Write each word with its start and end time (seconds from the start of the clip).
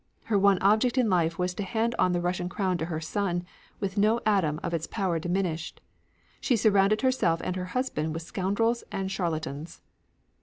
Her 0.23 0.39
one 0.39 0.57
object 0.63 0.97
in 0.97 1.11
life 1.11 1.37
was 1.37 1.53
to 1.53 1.61
hand 1.63 1.93
on 1.99 2.11
the 2.11 2.21
Russian 2.21 2.49
crown 2.49 2.75
to 2.79 2.85
her 2.85 2.99
son, 2.99 3.43
with 3.79 3.99
no 3.99 4.19
atom 4.25 4.59
of 4.63 4.73
its 4.73 4.87
power 4.87 5.19
diminished. 5.19 5.79
She 6.39 6.55
surrounded 6.55 7.01
herself 7.01 7.39
and 7.43 7.55
her 7.55 7.65
husband 7.77 8.15
with 8.15 8.23
scoundrels 8.23 8.83
and 8.91 9.11
charlatans. 9.11 9.83